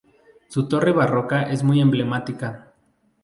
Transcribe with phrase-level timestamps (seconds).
[0.49, 2.73] Su torre barroca es muy emblemática.